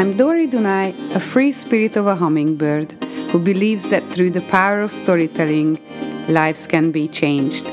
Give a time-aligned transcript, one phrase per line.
[0.00, 2.92] I'm Dori Dunai, a free spirit of a hummingbird
[3.32, 5.78] who believes that through the power of storytelling,
[6.26, 7.68] lives can be changed.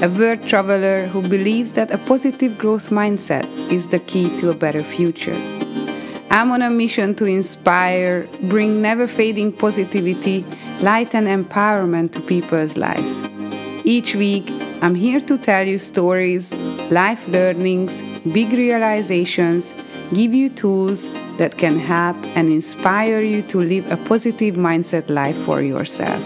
[0.00, 4.54] A word traveler who believes that a positive growth mindset is the key to a
[4.54, 5.36] better future.
[6.30, 10.46] I'm on a mission to inspire, bring never fading positivity,
[10.80, 13.12] light, and empowerment to people's lives.
[13.84, 14.50] Each week,
[14.80, 16.54] I'm here to tell you stories,
[16.90, 18.00] life learnings,
[18.32, 19.74] big realizations,
[20.12, 25.36] give you tools that can help and inspire you to live a positive mindset life
[25.44, 26.22] for yourself.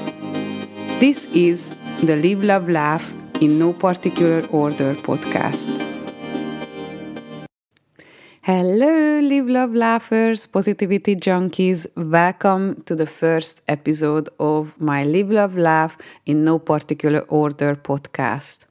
[1.00, 1.70] This is
[2.02, 5.70] the Live, Love, Laugh in No Particular Order podcast.
[8.42, 11.86] Hello, Live, Love, Laughers, Positivity Junkies.
[11.96, 18.64] Welcome to the first episode of my Live, Love, Laugh in No Particular Order podcast.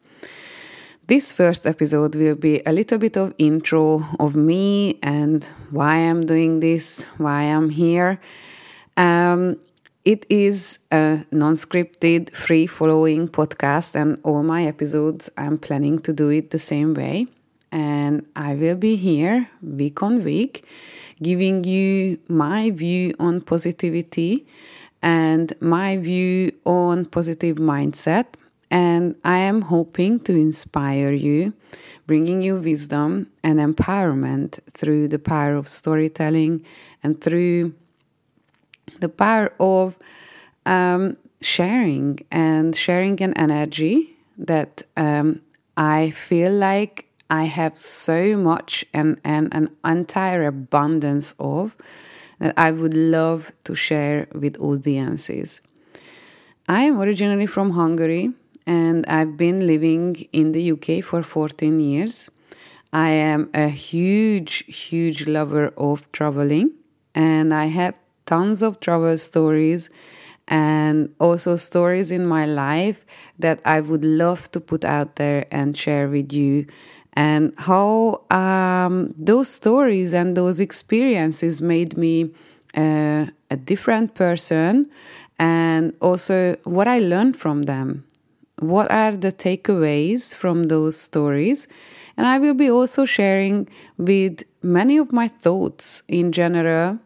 [1.07, 6.25] This first episode will be a little bit of intro of me and why I'm
[6.25, 8.21] doing this, why I'm here.
[8.95, 9.57] Um,
[10.05, 16.13] it is a non scripted, free following podcast, and all my episodes I'm planning to
[16.13, 17.27] do it the same way.
[17.71, 20.65] And I will be here week on week
[21.21, 24.45] giving you my view on positivity
[25.01, 28.25] and my view on positive mindset
[28.71, 31.53] and I am hoping to inspire you,
[32.07, 36.65] bringing you wisdom and empowerment through the power of storytelling
[37.03, 37.73] and through
[39.01, 39.97] the power of
[40.65, 45.41] um, sharing and sharing an energy that um,
[45.75, 51.75] I feel like I have so much and, and an entire abundance of
[52.39, 55.61] that I would love to share with audiences.
[56.67, 58.31] I am originally from Hungary
[58.65, 62.29] and I've been living in the UK for 14 years.
[62.93, 66.71] I am a huge, huge lover of traveling,
[67.15, 69.89] and I have tons of travel stories
[70.47, 73.05] and also stories in my life
[73.39, 76.67] that I would love to put out there and share with you.
[77.13, 82.31] And how um, those stories and those experiences made me
[82.75, 84.89] uh, a different person,
[85.39, 88.05] and also what I learned from them
[88.61, 91.67] what are the takeaways from those stories?
[92.17, 93.67] And i will be also sharing
[93.97, 96.99] with many of my thoughts in general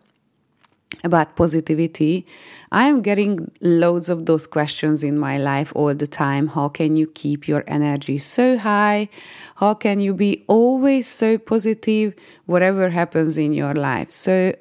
[1.03, 2.25] about positivity.
[2.71, 6.47] I am getting loads of those questions in my life all the time.
[6.47, 9.09] How can you keep your energy so high?
[9.55, 12.13] How can you be always so positive
[12.45, 14.11] whatever happens in your life?
[14.11, 14.55] So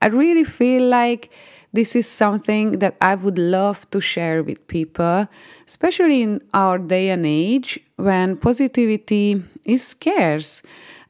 [0.00, 1.30] i really feel like
[1.72, 5.28] this is something that I would love to share with people,
[5.66, 10.62] especially in our day and age when positivity is scarce.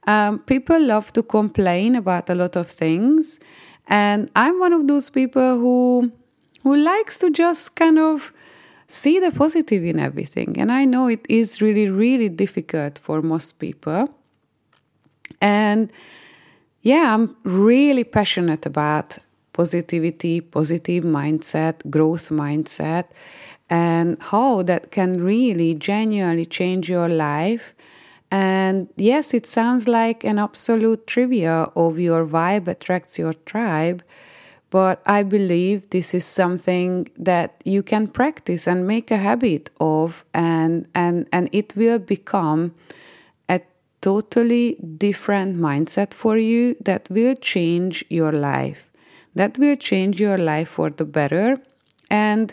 [0.06, 3.38] Um, people love to complain about a lot of things,
[3.86, 6.12] and I'm one of those people who
[6.62, 8.32] who likes to just kind of
[8.88, 10.58] see the positive in everything.
[10.58, 14.08] And I know it is really, really difficult for most people.
[15.40, 15.92] And
[16.82, 19.18] yeah, I'm really passionate about
[19.58, 23.06] positivity, positive mindset, growth mindset,
[23.68, 27.74] and how that can really genuinely change your life.
[28.30, 34.04] And yes, it sounds like an absolute trivia of your vibe attracts your tribe,
[34.70, 40.24] but I believe this is something that you can practice and make a habit of,
[40.32, 42.74] and, and, and it will become
[43.48, 43.60] a
[44.02, 48.87] totally different mindset for you that will change your life
[49.38, 51.58] that will change your life for the better.
[52.10, 52.52] And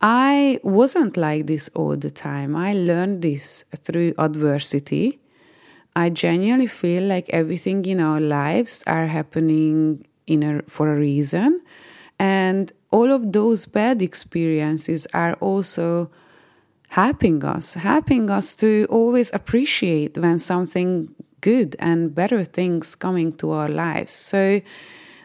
[0.00, 2.54] I wasn't like this all the time.
[2.54, 5.18] I learned this through adversity.
[5.96, 11.60] I genuinely feel like everything in our lives are happening in a, for a reason.
[12.18, 16.10] And all of those bad experiences are also
[16.90, 23.50] helping us, helping us to always appreciate when something good and better things coming to
[23.50, 24.12] our lives.
[24.12, 24.60] So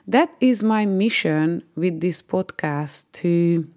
[0.09, 3.69] that is my mission with this podcast to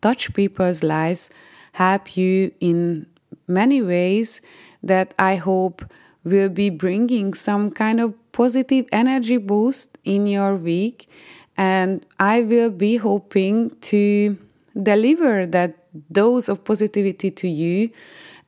[0.00, 1.30] touch people's lives,
[1.72, 3.06] help you in
[3.46, 4.42] many ways
[4.82, 5.84] that I hope
[6.24, 11.08] will be bringing some kind of positive energy boost in your week.
[11.56, 14.36] And I will be hoping to
[14.82, 15.78] deliver that
[16.10, 17.88] dose of positivity to you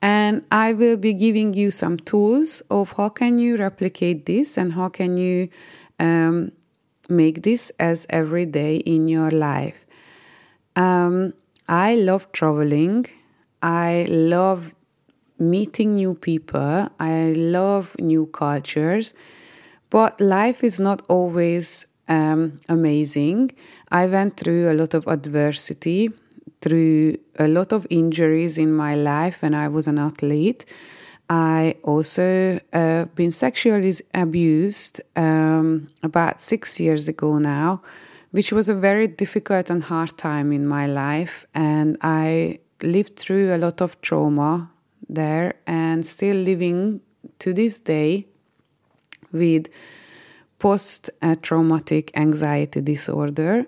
[0.03, 4.75] and i will be giving you some tools of how can you replicate this and
[4.75, 5.49] how can you
[5.99, 6.53] um,
[7.09, 9.85] make this as every day in your life.
[10.77, 11.35] Um,
[11.69, 13.07] I love traveling.
[13.63, 14.75] I love
[15.39, 16.89] meeting new people.
[16.99, 19.15] I love new cultures.
[19.91, 23.53] But life is not always um, amazing.
[23.91, 26.11] I went through a lot of adversity,
[26.61, 30.65] through a lot of injuries in my life when I was an athlete.
[31.29, 37.83] I also uh, been sexually abused um, about six years ago now,
[38.31, 43.55] which was a very difficult and hard time in my life, and I lived through
[43.55, 44.71] a lot of trauma
[45.09, 47.01] there, and still living
[47.41, 48.27] to this day
[49.33, 49.69] with
[50.59, 51.11] post
[51.43, 53.67] traumatic anxiety disorder,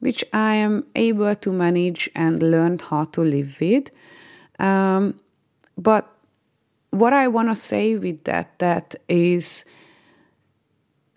[0.00, 3.90] which I am able to manage and learn how to live with.
[4.58, 5.20] Um,
[5.76, 6.11] but
[6.92, 9.64] what I want to say with that that is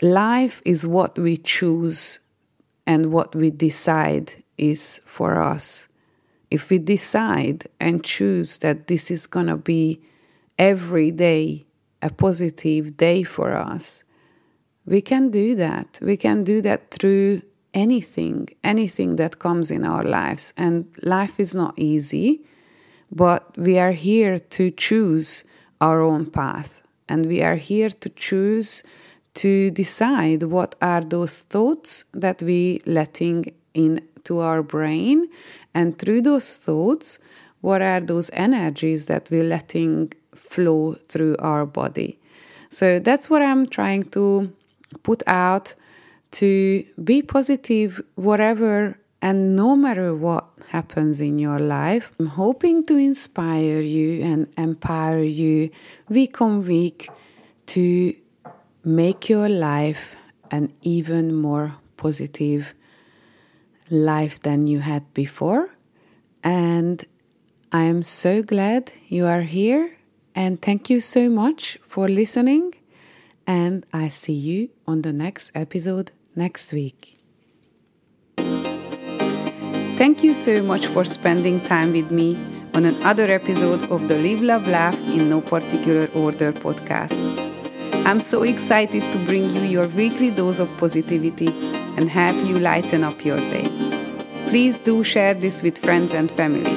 [0.01, 2.21] life is what we choose
[2.87, 5.89] and what we decide is for us.
[6.49, 10.01] If we decide and choose that this is going to be
[10.57, 11.65] every day
[12.01, 14.05] a positive day for us,
[14.85, 15.99] we can do that.
[16.01, 17.41] We can do that through
[17.73, 20.53] anything, anything that comes in our lives.
[20.55, 22.45] And life is not easy,
[23.11, 25.43] but we are here to choose
[25.85, 26.81] our own path.
[27.07, 28.83] And we are here to choose
[29.35, 35.29] to decide what are those thoughts that we letting into our brain
[35.73, 37.19] and through those thoughts
[37.61, 42.17] what are those energies that we're letting flow through our body
[42.69, 44.49] so that's what i'm trying to
[45.03, 45.75] put out
[46.31, 52.97] to be positive whatever and no matter what happens in your life i'm hoping to
[52.97, 55.69] inspire you and empower you
[56.09, 57.09] week on week
[57.65, 58.13] to
[58.83, 60.15] make your life
[60.51, 62.73] an even more positive
[63.89, 65.69] life than you had before.
[66.43, 67.03] And
[67.71, 69.97] i am so glad you are here.
[70.35, 72.75] And thank you so much for listening.
[73.47, 77.14] And I see you on the next episode next week.
[79.97, 82.37] Thank you so much for spending time with me
[82.73, 87.15] on another episode of the Live, Love, Laugh in No Particular Order podcast.
[88.05, 91.47] I'm so excited to bring you your weekly dose of positivity
[91.95, 93.69] and help you lighten up your day.
[94.49, 96.75] Please do share this with friends and family.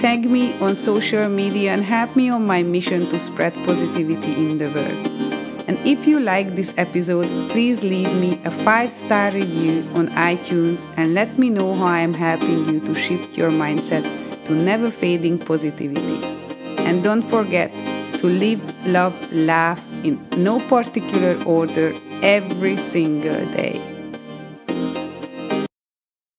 [0.00, 4.58] Tag me on social media and help me on my mission to spread positivity in
[4.58, 5.31] the world.
[5.68, 10.86] And if you like this episode, please leave me a five star review on iTunes
[10.96, 14.04] and let me know how I am helping you to shift your mindset
[14.46, 16.20] to never fading positivity.
[16.78, 17.70] And don't forget
[18.18, 21.92] to live, love, laugh in no particular order
[22.22, 23.91] every single day.